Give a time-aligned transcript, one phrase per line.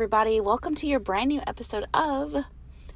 [0.00, 0.40] everybody.
[0.40, 2.46] Welcome to your brand new episode of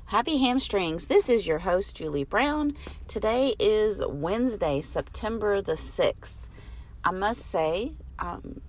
[0.07, 1.07] Happy Hamstrings.
[1.07, 2.75] This is your host, Julie Brown.
[3.09, 6.39] Today is Wednesday, September the 6th.
[7.05, 8.63] I must say, um,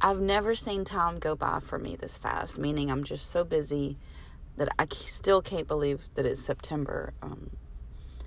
[0.00, 3.96] I've never seen time go by for me this fast, meaning I'm just so busy
[4.56, 7.12] that I still can't believe that it's September.
[7.22, 7.50] Um,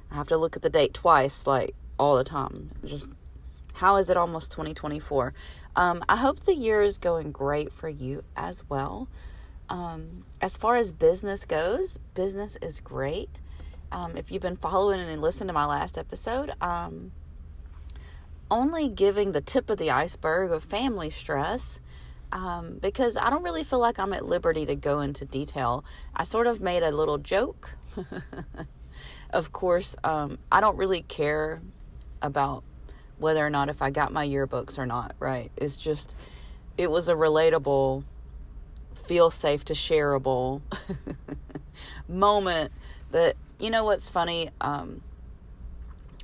[0.10, 2.72] I have to look at the date twice, like all the time.
[2.86, 3.10] Just
[3.74, 5.34] how is it almost 2024?
[5.76, 9.10] Um, I hope the year is going great for you as well.
[9.72, 13.40] Um, as far as business goes, business is great.
[13.90, 17.14] Um, if you've been following and listened to my last episode, um,
[18.50, 21.80] only giving the tip of the iceberg of family stress
[22.34, 25.86] um, because I don't really feel like I'm at liberty to go into detail.
[26.14, 27.76] I sort of made a little joke.
[29.30, 31.62] of course, um, I don't really care
[32.22, 32.66] about
[33.18, 35.50] whether or not if I got my yearbooks or not, right?
[35.56, 36.14] It's just,
[36.78, 38.04] it was a relatable,
[39.06, 40.62] feel safe to shareable
[42.08, 42.72] moment
[43.12, 44.50] that, you know what's funny?
[44.60, 45.02] Um,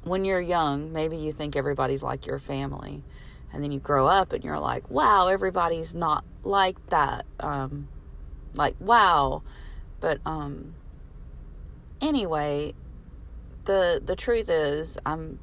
[0.03, 3.03] when you're young, maybe you think everybody's like your family.
[3.51, 7.25] And then you grow up and you're like, wow, everybody's not like that.
[7.39, 7.87] Um,
[8.53, 9.41] like, wow.
[9.99, 10.75] But, um,
[12.01, 12.73] anyway,
[13.65, 15.39] the, the truth is, I'm,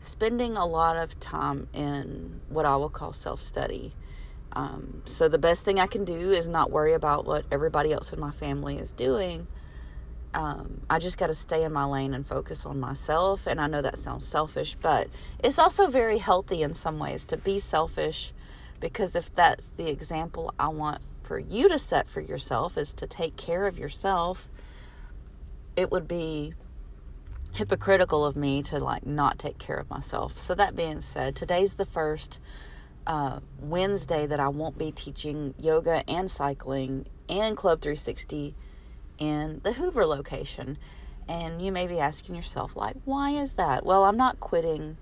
[0.00, 3.94] spending a lot of time in what I will call self study.
[4.58, 8.12] Um, so the best thing I can do is not worry about what everybody else
[8.12, 9.46] in my family is doing.
[10.34, 13.46] Um, I just got to stay in my lane and focus on myself.
[13.46, 15.06] And I know that sounds selfish, but
[15.38, 18.32] it's also very healthy in some ways to be selfish
[18.80, 23.06] because if that's the example I want for you to set for yourself is to
[23.06, 24.48] take care of yourself,
[25.76, 26.54] it would be
[27.54, 30.36] hypocritical of me to like not take care of myself.
[30.36, 32.40] So that being said, today's the first
[33.08, 38.54] uh, Wednesday that I won't be teaching yoga and cycling and Club 360
[39.18, 40.76] in the Hoover location.
[41.26, 43.84] And you may be asking yourself, like, why is that?
[43.84, 44.98] Well, I'm not quitting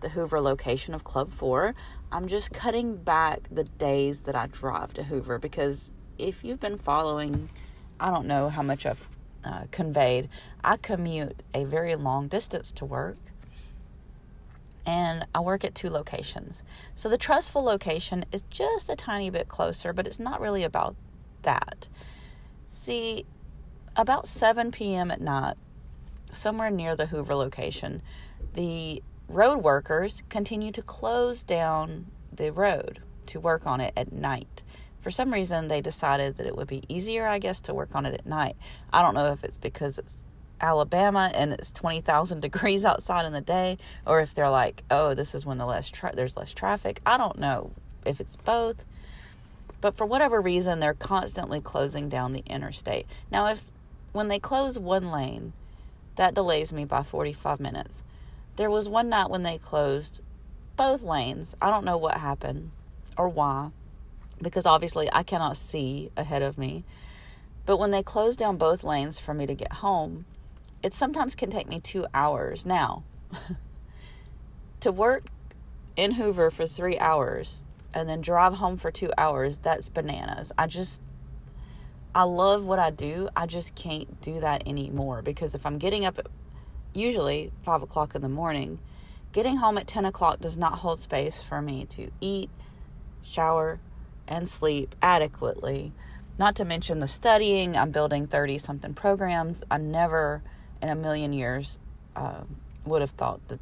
[0.00, 1.74] the Hoover location of Club 4.
[2.12, 6.78] I'm just cutting back the days that I drive to Hoover because if you've been
[6.78, 7.50] following,
[7.98, 9.08] I don't know how much I've
[9.44, 10.28] uh, conveyed,
[10.62, 13.18] I commute a very long distance to work
[14.88, 16.62] and I work at two locations.
[16.94, 20.96] So the Trussville location is just a tiny bit closer, but it's not really about
[21.42, 21.88] that.
[22.68, 23.26] See,
[23.96, 25.10] about 7 p.m.
[25.10, 25.58] at night,
[26.32, 28.00] somewhere near the Hoover location,
[28.54, 34.62] the road workers continue to close down the road to work on it at night
[35.00, 38.04] for some reason they decided that it would be easier, I guess, to work on
[38.04, 38.56] it at night.
[38.92, 40.18] I don't know if it's because it's
[40.60, 45.34] Alabama and it's 20,000 degrees outside in the day or if they're like, "Oh, this
[45.34, 47.72] is when the less tra- there's less traffic." I don't know
[48.04, 48.84] if it's both.
[49.80, 53.06] But for whatever reason, they're constantly closing down the interstate.
[53.30, 53.62] Now, if
[54.12, 55.52] when they close one lane,
[56.16, 58.02] that delays me by 45 minutes.
[58.56, 60.20] There was one night when they closed
[60.76, 61.54] both lanes.
[61.62, 62.72] I don't know what happened
[63.16, 63.70] or why
[64.42, 66.84] because obviously I cannot see ahead of me.
[67.66, 70.24] But when they closed down both lanes for me to get home,
[70.82, 72.64] it sometimes can take me two hours.
[72.64, 73.04] Now,
[74.80, 75.26] to work
[75.96, 77.62] in Hoover for three hours
[77.92, 80.52] and then drive home for two hours, that's bananas.
[80.56, 81.02] I just,
[82.14, 83.28] I love what I do.
[83.34, 86.26] I just can't do that anymore because if I'm getting up at
[86.94, 88.78] usually five o'clock in the morning,
[89.32, 92.50] getting home at 10 o'clock does not hold space for me to eat,
[93.22, 93.80] shower,
[94.26, 95.92] and sleep adequately.
[96.38, 97.76] Not to mention the studying.
[97.76, 99.64] I'm building 30 something programs.
[99.70, 100.42] I never
[100.82, 101.78] in a million years
[102.16, 102.42] uh,
[102.84, 103.60] would have thought that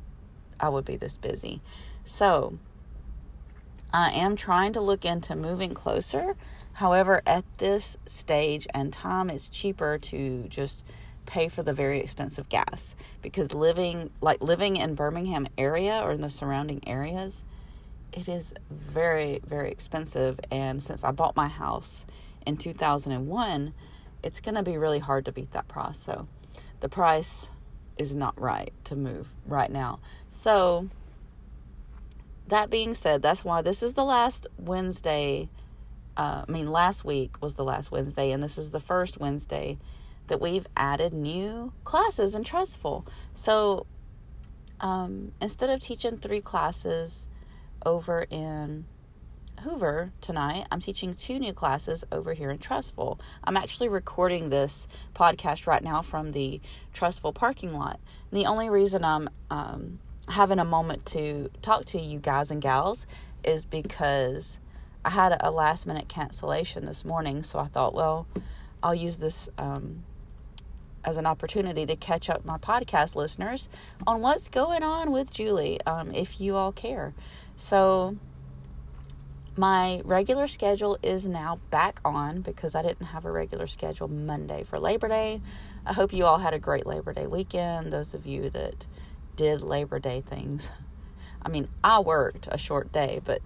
[0.59, 1.61] I would be this busy.
[2.05, 2.59] So
[3.93, 6.37] I am trying to look into moving closer.
[6.75, 10.85] However, at this stage and time, it's cheaper to just
[11.25, 16.21] pay for the very expensive gas because living like living in Birmingham area or in
[16.21, 17.45] the surrounding areas
[18.17, 20.41] it is very, very expensive.
[20.51, 22.07] And since I bought my house
[22.47, 23.75] in 2001,
[24.23, 25.99] it's going to be really hard to beat that price.
[25.99, 26.27] So
[26.87, 27.51] the price
[27.99, 29.99] is not right to move right now.
[30.31, 30.89] So
[32.47, 35.49] that being said, that's why this is the last Wednesday.
[36.17, 39.79] Uh, I mean, last week was the last Wednesday, and this is the first Wednesday
[40.29, 43.05] that we've added new classes in Trussville.
[43.35, 43.87] So
[44.79, 47.27] um, instead of teaching three classes,
[47.85, 48.85] over in
[49.61, 50.67] Hoover tonight.
[50.71, 53.19] I'm teaching two new classes over here in Trussville.
[53.45, 56.61] I'm actually recording this podcast right now from the
[56.95, 58.01] Trussville parking lot.
[58.31, 59.99] And the only reason I'm um,
[60.29, 63.07] having a moment to talk to you guys and gals
[63.45, 64.59] is because
[65.05, 68.27] I had a last minute cancellation this morning, so I thought, well,
[68.83, 70.03] I'll use this um,
[71.05, 73.69] as an opportunity to catch up my podcast listeners
[74.07, 77.15] on what's going on with Julie, um, if you all care.
[77.57, 78.17] So,
[79.57, 84.63] my regular schedule is now back on because I didn't have a regular schedule Monday
[84.65, 85.41] for Labor Day.
[85.87, 87.93] I hope you all had a great Labor Day weekend.
[87.93, 88.87] Those of you that
[89.37, 90.71] did Labor Day things.
[91.43, 93.41] I mean, I worked a short day, but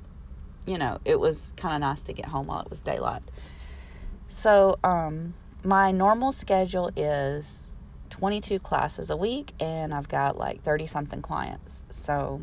[0.66, 3.22] you know, it was kind of nice to get home while it was daylight.
[4.28, 5.34] So, um,
[5.64, 7.72] my normal schedule is
[8.10, 11.84] 22 classes a week, and I've got like 30 something clients.
[11.90, 12.40] So,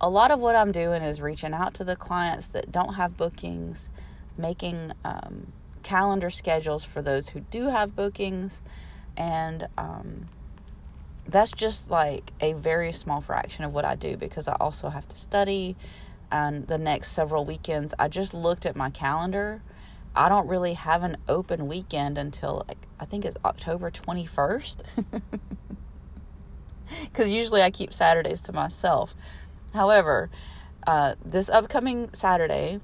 [0.00, 3.16] a lot of what I'm doing is reaching out to the clients that don't have
[3.16, 3.90] bookings,
[4.36, 5.52] making um,
[5.82, 8.60] calendar schedules for those who do have bookings,
[9.16, 10.28] and um,
[11.28, 15.08] that's just like a very small fraction of what I do because I also have
[15.08, 15.76] to study.
[16.30, 19.62] And the next several weekends, I just looked at my calendar.
[20.14, 24.80] I don't really have an open weekend until like I think it's October 21st.
[27.04, 29.14] Because usually I keep Saturdays to myself.
[29.76, 30.30] However,
[30.86, 32.80] uh, this upcoming Saturday,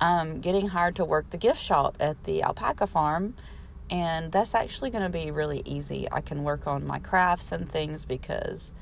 [0.00, 3.34] I'm getting hired to work the gift shop at the alpaca farm
[3.90, 6.08] and that's actually going to be really easy.
[6.10, 8.72] I can work on my crafts and things because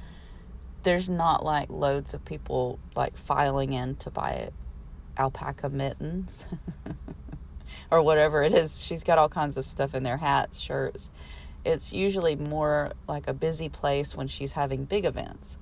[0.82, 4.50] there's not like loads of people like filing in to buy
[5.16, 6.46] alpaca mittens
[7.90, 8.84] or whatever it is.
[8.84, 11.08] She's got all kinds of stuff in there hats, shirts.
[11.64, 15.56] It's usually more like a busy place when she's having big events.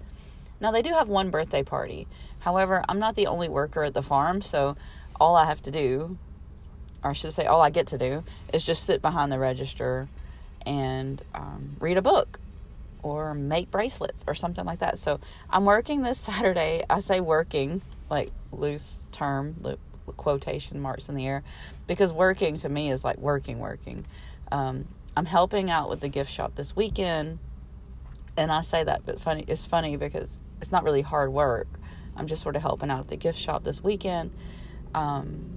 [0.64, 2.08] Now, they do have one birthday party.
[2.40, 4.76] However, I'm not the only worker at the farm, so
[5.20, 6.16] all I have to do
[7.04, 10.08] or I should say, all I get to do is just sit behind the register
[10.64, 12.40] and um, read a book
[13.02, 14.98] or make bracelets or something like that.
[14.98, 15.20] So
[15.50, 16.82] I'm working this Saturday.
[16.88, 19.56] I say working, like loose term,
[20.16, 21.42] quotation marks in the air,
[21.86, 24.06] because working to me is like working, working.
[24.50, 27.38] Um, I'm helping out with the gift shop this weekend,
[28.36, 31.68] and I say that, but funny, it's funny because it's not really hard work.
[32.16, 34.32] I'm just sort of helping out at the gift shop this weekend.
[34.94, 35.50] Um,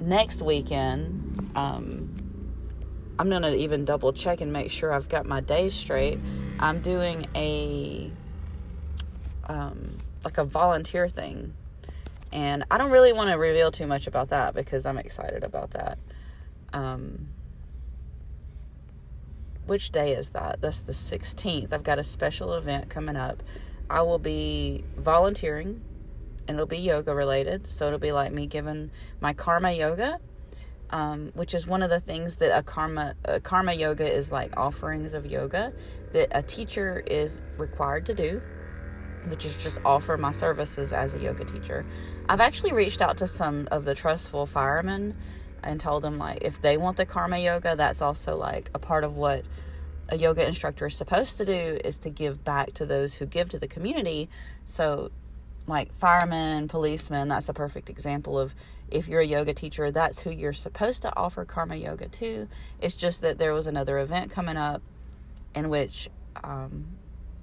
[0.00, 2.14] next weekend, um,
[3.18, 6.18] I'm to even double check and make sure I've got my days straight.
[6.60, 8.10] I'm doing a
[9.46, 11.54] um, like a volunteer thing.
[12.30, 15.70] And I don't really want to reveal too much about that because I'm excited about
[15.70, 15.98] that.
[16.72, 17.28] Um,
[19.68, 20.60] which day is that?
[20.60, 21.72] That's the 16th.
[21.72, 23.42] I've got a special event coming up.
[23.90, 25.82] I will be volunteering
[26.48, 27.68] and it'll be yoga related.
[27.68, 30.20] So it'll be like me giving my karma yoga,
[30.90, 34.56] um, which is one of the things that a karma a karma yoga is like
[34.56, 35.74] offerings of yoga
[36.12, 38.40] that a teacher is required to do,
[39.26, 41.84] which is just offer my services as a yoga teacher.
[42.28, 45.14] I've actually reached out to some of the Trussville firemen
[45.62, 49.04] and told them like if they want the karma yoga, that's also like a part
[49.04, 49.44] of what
[50.08, 53.48] a yoga instructor is supposed to do is to give back to those who give
[53.50, 54.28] to the community.
[54.64, 55.10] So
[55.66, 58.54] like firemen, policemen, that's a perfect example of
[58.90, 62.48] if you're a yoga teacher, that's who you're supposed to offer karma yoga to.
[62.80, 64.82] It's just that there was another event coming up
[65.54, 66.08] in which
[66.42, 66.86] um,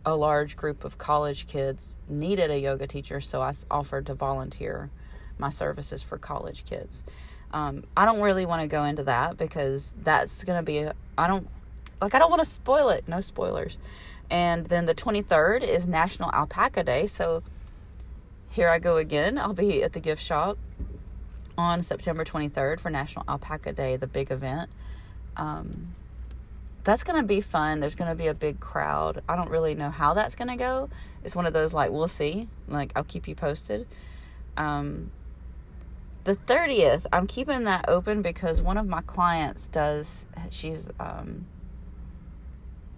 [0.06, 4.90] a large group of college kids needed a yoga teacher, so I offered to volunteer
[5.38, 7.04] my services for college kids.
[7.52, 10.88] Um, I don't really want to go into that because that's going to be,
[11.18, 11.48] I don't,
[12.02, 13.08] like, I don't want to spoil it.
[13.08, 13.78] No spoilers.
[14.30, 17.08] And then the 23rd is National Alpaca Day.
[17.08, 17.44] So
[18.50, 19.38] here I go again.
[19.38, 20.58] I'll be at the gift shop
[21.58, 24.70] on September 23rd for National Alpaca Day, the big event.
[25.38, 25.94] Um,
[26.84, 27.80] that's going to be fun.
[27.80, 29.22] There's going to be a big crowd.
[29.28, 30.90] I don't really know how that's going to go.
[31.24, 32.48] It's one of those like, we'll see.
[32.68, 33.88] Like, I'll keep you posted.
[34.56, 35.12] Um,
[36.26, 41.48] the 30th, I'm keeping that open because one of my clients does, she's, um,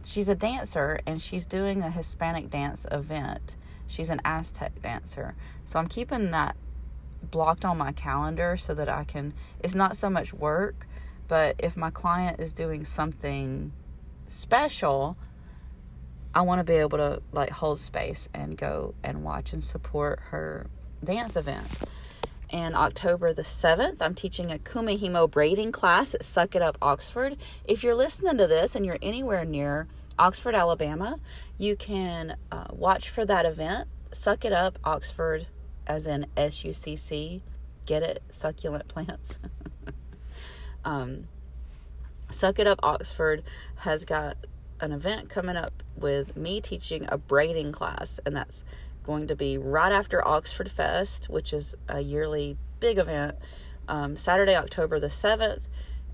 [0.03, 3.55] she's a dancer and she's doing a Hispanic dance event
[3.88, 5.36] She's an Aztec dancer.
[5.65, 6.55] So I'm keeping that
[7.24, 10.86] blocked on my calendar so that I can, it's not so much work,
[11.27, 13.72] but if my client is doing something
[14.27, 15.17] special,
[16.36, 20.19] I want to be able to like hold space and go and watch and support
[20.29, 20.67] her
[21.03, 21.65] dance event.
[22.49, 27.37] And October the 7th, I'm teaching a Kumihimo braiding class at Suck It Up Oxford.
[27.65, 29.87] If you're listening to this and you're anywhere near
[30.19, 31.19] Oxford, Alabama.
[31.57, 33.87] You can uh, watch for that event.
[34.11, 35.47] Suck It Up Oxford,
[35.85, 37.43] as in S U C C.
[37.85, 38.23] Get it?
[38.31, 39.37] Succulent plants.
[40.83, 41.27] um,
[42.31, 43.43] Suck It Up Oxford
[43.77, 44.37] has got
[44.79, 48.63] an event coming up with me teaching a braiding class, and that's
[49.07, 53.35] going to be right after Oxford Fest, which is a yearly big event,
[53.87, 55.67] um, Saturday, October the 7th,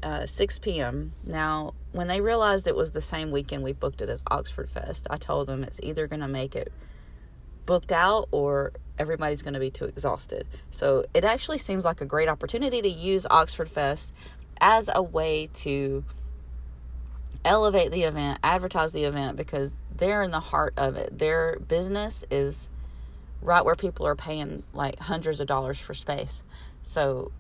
[0.04, 1.14] uh, 6 p.m.
[1.26, 5.08] Now, when they realized it was the same weekend we booked it as Oxford Fest,
[5.10, 6.72] I told them it's either going to make it
[7.66, 10.46] booked out or everybody's going to be too exhausted.
[10.70, 14.14] So it actually seems like a great opportunity to use Oxford Fest
[14.62, 16.06] as a way to
[17.44, 21.18] elevate the event, advertise the event because they're in the heart of it.
[21.18, 22.70] Their business is
[23.44, 26.44] right where people are paying like hundreds of dollars for space.
[26.82, 27.32] So,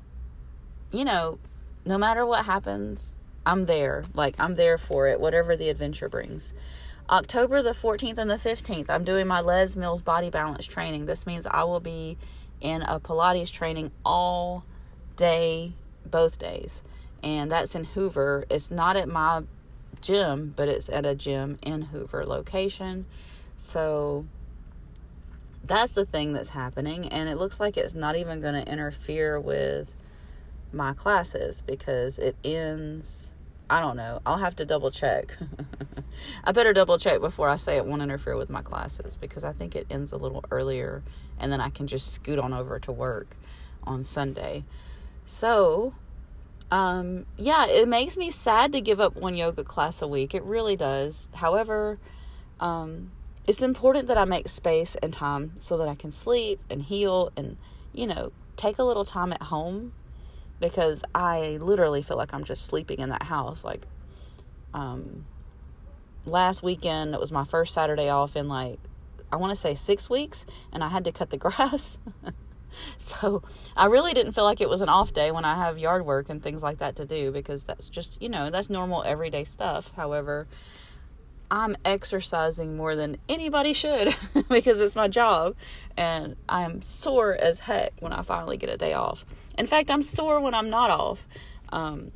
[0.91, 1.39] you know,
[1.85, 4.05] no matter what happens, I'm there.
[4.13, 6.53] Like, I'm there for it, whatever the adventure brings.
[7.09, 11.05] October the 14th and the 15th, I'm doing my Les Mills body balance training.
[11.05, 12.17] This means I will be
[12.61, 14.63] in a Pilates training all
[15.17, 15.73] day,
[16.05, 16.81] both days.
[17.21, 18.45] And that's in Hoover.
[18.49, 19.43] It's not at my
[20.01, 23.05] gym, but it's at a gym in Hoover location.
[23.57, 24.25] So
[25.63, 27.07] that's the thing that's happening.
[27.07, 29.93] And it looks like it's not even going to interfere with
[30.71, 33.31] my classes because it ends.
[33.69, 34.21] I don't know.
[34.25, 35.37] I'll have to double check.
[36.43, 39.53] I better double check before I say it won't interfere with my classes because I
[39.53, 41.01] think it ends a little earlier
[41.39, 43.35] and then I can just scoot on over to work
[43.83, 44.63] on Sunday.
[45.25, 45.93] So,
[46.71, 50.33] um, yeah, it makes me sad to give up one yoga class a week.
[50.35, 51.27] It really does.
[51.33, 51.97] However,
[52.59, 53.11] um,
[53.45, 57.31] it's important that I make space and time so that I can sleep and heal
[57.35, 57.57] and,
[57.91, 59.93] you know, take a little time at home
[60.59, 63.63] because I literally feel like I'm just sleeping in that house.
[63.63, 63.85] Like,
[64.73, 65.25] um,
[66.25, 68.79] last weekend, it was my first Saturday off in like,
[69.31, 71.97] I want to say six weeks, and I had to cut the grass.
[72.97, 73.43] so
[73.75, 76.29] I really didn't feel like it was an off day when I have yard work
[76.29, 79.91] and things like that to do because that's just, you know, that's normal everyday stuff.
[79.95, 80.47] However,
[81.53, 84.15] I'm exercising more than anybody should
[84.49, 85.55] because it's my job
[85.95, 89.23] and I'm sore as heck when I finally get a day off.
[89.55, 91.27] In fact, I'm sore when I'm not off.
[91.69, 92.11] Um,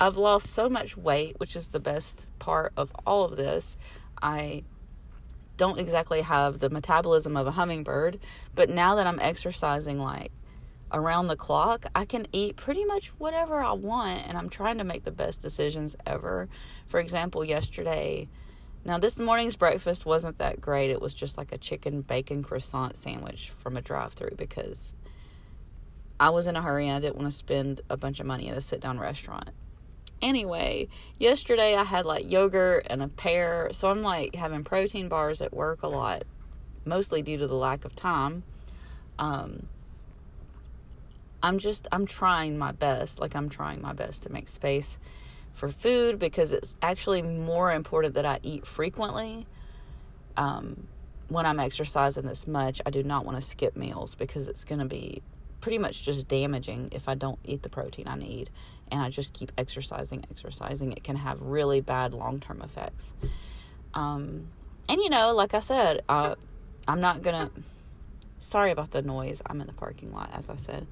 [0.00, 3.76] I've lost so much weight, which is the best part of all of this.
[4.20, 4.64] I
[5.56, 8.18] don't exactly have the metabolism of a hummingbird,
[8.56, 10.32] but now that I'm exercising like
[10.90, 14.84] around the clock, I can eat pretty much whatever I want and I'm trying to
[14.84, 16.48] make the best decisions ever.
[16.86, 18.28] For example, yesterday,
[18.84, 20.90] now this morning's breakfast wasn't that great.
[20.90, 24.94] It was just like a chicken bacon croissant sandwich from a drive-through because
[26.20, 28.48] I was in a hurry and I didn't want to spend a bunch of money
[28.48, 29.50] at a sit-down restaurant
[30.24, 30.88] anyway,
[31.18, 33.68] yesterday I had like yogurt and a pear.
[33.72, 36.24] So I'm like having protein bars at work a lot,
[36.84, 38.42] mostly due to the lack of time.
[39.18, 39.66] Um,
[41.42, 43.20] I'm just, I'm trying my best.
[43.20, 44.98] Like, I'm trying my best to make space
[45.54, 49.46] for food because it's actually more important that I eat frequently.
[50.36, 50.86] Um,
[51.28, 54.80] when I'm exercising this much, I do not want to skip meals because it's going
[54.80, 55.22] to be
[55.60, 58.50] pretty much just damaging if I don't eat the protein I need
[58.90, 63.14] and I just keep exercising, exercising, it can have really bad long term effects.
[63.94, 64.48] Um,
[64.88, 66.34] and you know, like I said, uh,
[66.86, 67.50] I'm not gonna.
[68.38, 69.40] Sorry about the noise.
[69.46, 70.86] I'm in the parking lot, as I said.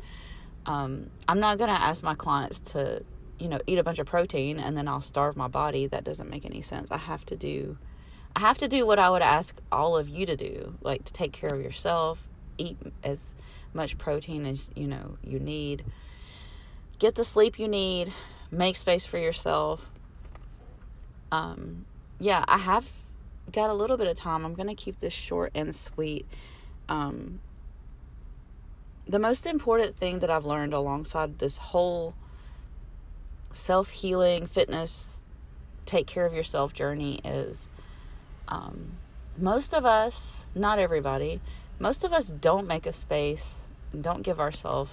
[0.65, 3.05] Um, I'm not gonna ask my clients to,
[3.43, 5.87] you know, eat a bunch of protein and then I'll starve my body.
[5.87, 6.91] That doesn't make any sense.
[6.91, 7.77] I have to do,
[8.37, 11.13] I have to do what I would ask all of you to do, like to
[11.13, 13.35] take care of yourself, eat as
[13.75, 15.83] much protein as you know you need
[17.03, 18.13] get the sleep you need,
[18.53, 19.91] make space for yourself.
[21.33, 21.85] Um,
[22.21, 22.89] yeah, I have
[23.51, 24.45] got a little bit of time.
[24.45, 26.27] I'm to keep this short and sweet.
[26.89, 27.41] Um,
[29.05, 32.15] the most important thing that I've learned alongside this whole
[33.53, 35.23] self healing, fitness,
[35.87, 37.69] take care of yourself journey is
[38.49, 38.93] um,
[39.39, 41.41] most of us, not everybody,
[41.79, 43.69] most of us don't make a space,
[43.99, 44.93] don't give ourselves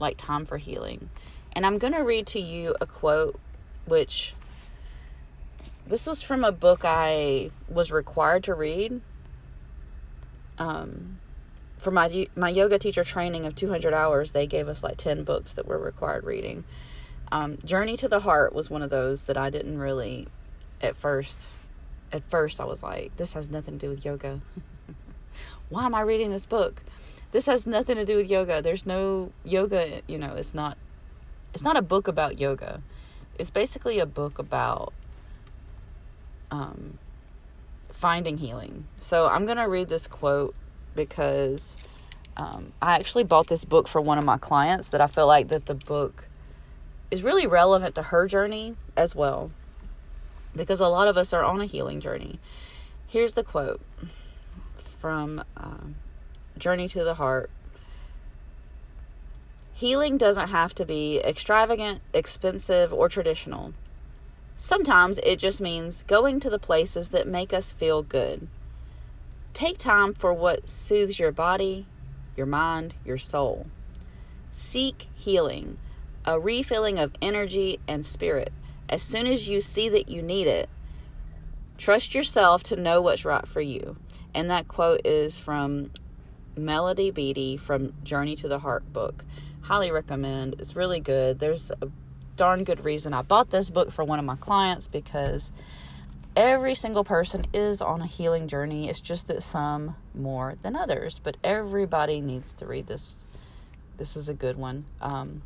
[0.00, 1.10] like time for healing.
[1.52, 3.38] And I'm going to read to you a quote
[3.86, 4.34] which
[5.86, 9.00] this was from a book I was required to read.
[10.58, 11.18] Um,
[11.78, 15.54] for my my yoga teacher training of 200 hours, they gave us like 10 books
[15.54, 16.64] that were required reading.
[17.30, 20.28] Um, Journey to the Heart was one of those that I didn't really
[20.80, 21.48] at first.
[22.10, 24.40] At first, I was like, "This has nothing to do with yoga.
[25.68, 26.82] Why am I reading this book?"
[27.32, 28.62] this has nothing to do with yoga.
[28.62, 30.78] There's no yoga, you know, it's not
[31.54, 32.82] it's not a book about yoga.
[33.38, 34.92] It's basically a book about
[36.50, 36.98] um,
[37.90, 38.84] finding healing.
[38.98, 40.54] So I'm going to read this quote
[40.94, 41.76] because
[42.36, 45.48] um, I actually bought this book for one of my clients that I feel like
[45.48, 46.26] that the book
[47.10, 49.50] is really relevant to her journey as well
[50.54, 52.38] because a lot of us are on a healing journey.
[53.06, 53.80] Here's the quote
[54.74, 55.94] from um,
[56.58, 57.50] Journey to the Heart.
[59.72, 63.74] Healing doesn't have to be extravagant, expensive, or traditional.
[64.56, 68.48] Sometimes it just means going to the places that make us feel good.
[69.54, 71.86] Take time for what soothes your body,
[72.36, 73.66] your mind, your soul.
[74.50, 75.78] Seek healing,
[76.28, 78.52] a refilling of energy and spirit.
[78.86, 80.68] As soon as you see that you need it,
[81.78, 83.96] trust yourself to know what's right for you.
[84.34, 85.90] And that quote is from
[86.54, 89.24] Melody Beattie from Journey to the Heart book.
[89.62, 90.56] Highly recommend.
[90.58, 91.38] It's really good.
[91.38, 91.88] There's a
[92.36, 95.50] darn good reason I bought this book for one of my clients because
[96.36, 98.90] every single person is on a healing journey.
[98.90, 103.26] It's just that some more than others, but everybody needs to read this.
[103.96, 104.84] This is a good one.
[105.00, 105.40] Um,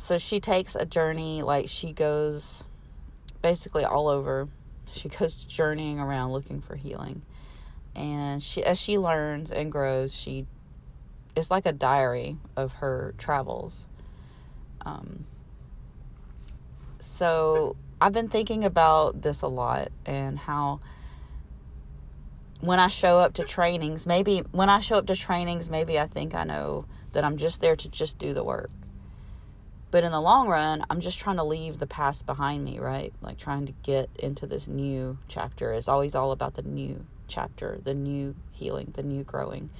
[0.00, 2.64] so she takes a journey, like she goes
[3.42, 4.48] basically all over.
[4.90, 7.20] She goes journeying around looking for healing.
[7.94, 10.46] And she as she learns and grows, she
[11.36, 13.86] it's like a diary of her travels.
[14.86, 15.26] Um,
[16.98, 20.80] so I've been thinking about this a lot and how
[22.60, 26.06] when I show up to trainings, maybe when I show up to trainings, maybe I
[26.06, 28.70] think I know that I'm just there to just do the work.
[29.90, 33.12] But in the long run, I'm just trying to leave the past behind me, right?
[33.22, 35.72] Like trying to get into this new chapter.
[35.72, 39.70] It's always all about the new chapter, the new healing, the new growing.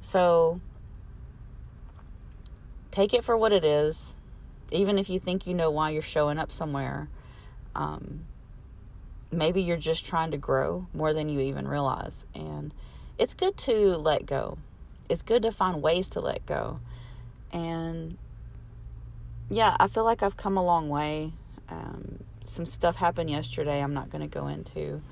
[0.00, 0.60] So
[2.90, 4.16] take it for what it is.
[4.70, 7.08] Even if you think you know why you're showing up somewhere,
[7.74, 8.24] um,
[9.30, 12.24] maybe you're just trying to grow more than you even realize.
[12.34, 12.72] And
[13.18, 14.56] it's good to let go.
[15.10, 16.80] It's good to find ways to let go.
[17.52, 18.16] And
[19.52, 21.32] yeah, I feel like I've come a long way.
[21.68, 25.02] Um, some stuff happened yesterday I'm not going to go into.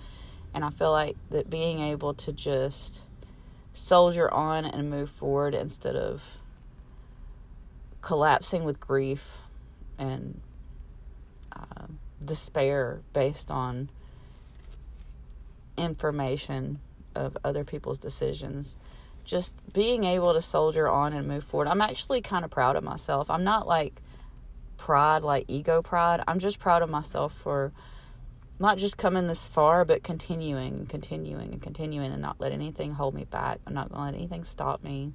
[0.54, 3.02] And I feel like that being able to just
[3.75, 6.38] soldier on and move forward instead of
[8.00, 9.38] collapsing with grief
[9.99, 10.41] and
[11.52, 11.86] uh,
[12.25, 13.91] despair based on
[15.76, 16.80] information
[17.14, 18.78] of other people's decisions.
[19.25, 21.69] Just being able to soldier on and move forward.
[21.69, 23.30] I'm actually kind of proud of myself.
[23.30, 24.00] I'm not like
[24.90, 26.20] pride, like ego pride.
[26.26, 27.70] I'm just proud of myself for
[28.58, 32.90] not just coming this far, but continuing and continuing and continuing and not let anything
[32.90, 33.60] hold me back.
[33.68, 35.12] I'm not going to let anything stop me.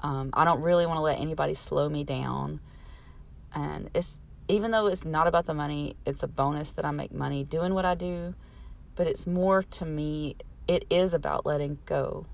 [0.00, 2.58] Um, I don't really want to let anybody slow me down.
[3.54, 7.14] And it's even though it's not about the money, it's a bonus that I make
[7.14, 8.34] money doing what I do.
[8.96, 10.34] But it's more to me,
[10.66, 12.26] it is about letting go,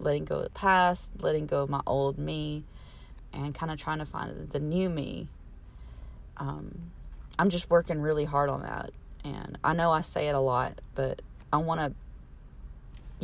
[0.00, 2.64] letting go of the past, letting go of my old me,
[3.32, 5.28] and kind of trying to find the new me.
[6.36, 6.90] Um,
[7.38, 8.90] I'm just working really hard on that.
[9.24, 11.92] And I know I say it a lot, but I want to,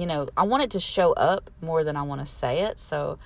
[0.01, 2.79] you know, I want it to show up more than I want to say it.
[2.79, 3.18] So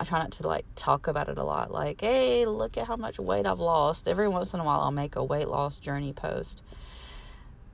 [0.00, 1.70] I try not to like talk about it a lot.
[1.70, 4.08] Like, hey, look at how much weight I've lost.
[4.08, 6.62] Every once in a while, I'll make a weight loss journey post.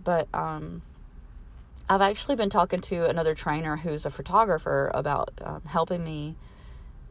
[0.03, 0.83] But um,
[1.89, 6.37] I've actually been talking to another trainer who's a photographer about um, helping me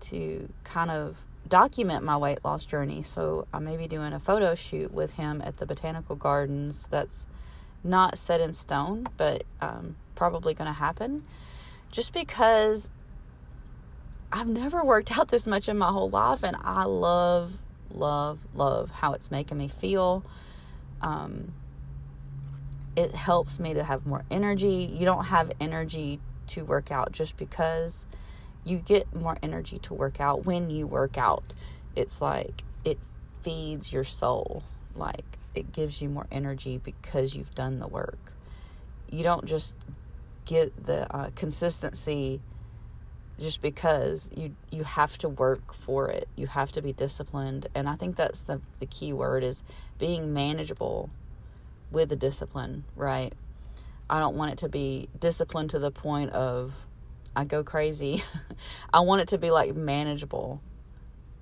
[0.02, 1.18] to kind of
[1.50, 3.04] document my weight loss journey.
[3.04, 6.88] So I may be doing a photo shoot with him at the botanical gardens.
[6.88, 7.28] That's
[7.84, 11.24] not set in stone, but um, probably going to happen.
[11.92, 12.90] Just because
[14.32, 17.58] I've never worked out this much in my whole life, and I love,
[17.92, 20.24] love, love how it's making me feel.
[21.02, 21.54] Um,
[22.96, 24.90] it helps me to have more energy.
[24.92, 28.06] You don't have energy to work out just because
[28.70, 31.44] you get more energy to work out when you work out.
[31.96, 33.00] It's like it
[33.42, 34.64] feeds your soul,
[34.96, 38.34] like it gives you more energy because you've done the work.
[39.12, 39.76] You don't just
[40.46, 42.42] get the uh, consistency
[43.40, 47.88] just because you you have to work for it you have to be disciplined and
[47.88, 49.64] i think that's the the key word is
[49.98, 51.10] being manageable
[51.90, 53.34] with the discipline right
[54.10, 56.74] i don't want it to be disciplined to the point of
[57.40, 58.24] i go crazy
[58.94, 60.62] i want it to be like manageable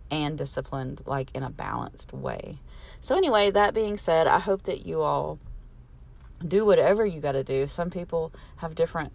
[0.10, 2.58] and disciplined like in a balanced way
[3.02, 5.40] so anyway that being said i hope that you all
[6.48, 9.12] do whatever you got to do some people have different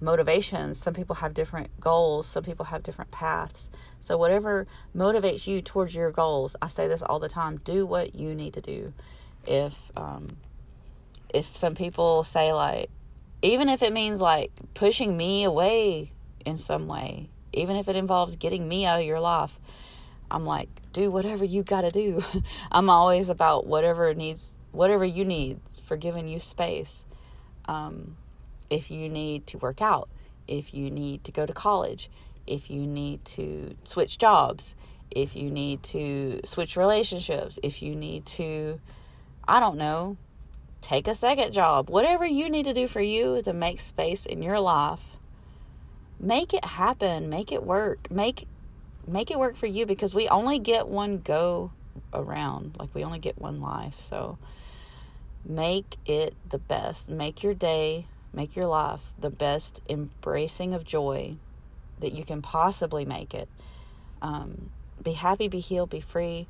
[0.00, 0.78] motivations.
[0.78, 3.70] Some people have different goals, some people have different paths.
[4.00, 8.14] So, whatever motivates you towards your goals, I say this all the time do what
[8.14, 8.92] you need to do.
[9.46, 10.28] If, um,
[11.32, 12.90] if some people say, like,
[13.42, 16.12] even if it means like pushing me away
[16.46, 19.58] in some way, even if it involves getting me out of your life,
[20.30, 22.22] I'm like, do whatever you got to do.
[22.72, 27.04] I'm always about whatever needs, whatever you need for giving you space.
[27.66, 28.16] Um,
[28.70, 30.08] if you need to work out,
[30.48, 32.10] if you need to go to college,
[32.46, 34.74] if you need to switch jobs,
[35.10, 38.80] if you need to switch relationships, if you need to,
[39.46, 40.16] I don't know,
[40.80, 44.42] take a second job, whatever you need to do for you to make space in
[44.42, 45.15] your life,
[46.18, 48.46] make it happen, make it work, make
[49.06, 51.70] make it work for you because we only get one go
[52.12, 54.00] around, like we only get one life.
[54.00, 54.38] So
[55.44, 57.08] make it the best.
[57.08, 61.36] Make your day, make your life the best embracing of joy
[62.00, 63.48] that you can possibly make it.
[64.20, 64.70] Um,
[65.02, 66.46] be happy, be healed, be free.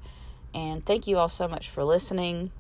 [0.55, 2.51] And thank you all so much for listening.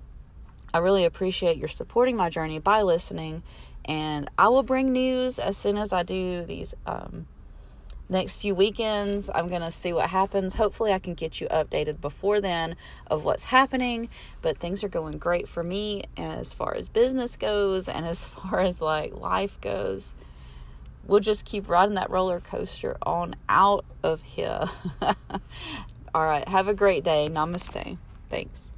[0.74, 3.42] I really appreciate your supporting my journey by listening.
[3.86, 7.26] And I will bring news as soon as I do these um,
[8.08, 9.30] next few weekends.
[9.34, 10.56] I'm going to see what happens.
[10.56, 14.08] Hopefully, I can get you updated before then of what's happening.
[14.42, 18.60] But things are going great for me as far as business goes and as far
[18.60, 20.14] as like life goes.
[21.06, 24.64] We'll just keep riding that roller coaster on out of here.
[26.14, 26.48] All right.
[26.48, 27.28] Have a great day.
[27.30, 27.98] Namaste.
[28.28, 28.72] Thanks.